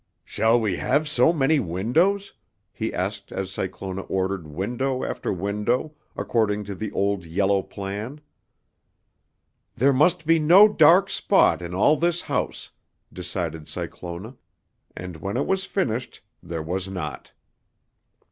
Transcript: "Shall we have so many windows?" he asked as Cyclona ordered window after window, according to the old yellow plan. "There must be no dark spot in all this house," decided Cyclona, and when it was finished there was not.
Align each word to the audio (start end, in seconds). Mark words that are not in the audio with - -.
"Shall 0.25 0.59
we 0.59 0.77
have 0.77 1.07
so 1.07 1.31
many 1.31 1.59
windows?" 1.59 2.33
he 2.73 2.91
asked 2.91 3.31
as 3.31 3.51
Cyclona 3.51 4.01
ordered 4.01 4.47
window 4.47 5.03
after 5.03 5.31
window, 5.31 5.93
according 6.17 6.63
to 6.63 6.73
the 6.73 6.91
old 6.91 7.23
yellow 7.23 7.61
plan. 7.61 8.19
"There 9.75 9.93
must 9.93 10.25
be 10.25 10.39
no 10.39 10.67
dark 10.67 11.11
spot 11.11 11.61
in 11.61 11.75
all 11.75 11.97
this 11.97 12.21
house," 12.21 12.71
decided 13.13 13.67
Cyclona, 13.69 14.37
and 14.97 15.17
when 15.17 15.37
it 15.37 15.45
was 15.45 15.65
finished 15.65 16.21
there 16.41 16.63
was 16.63 16.87
not. 16.87 17.31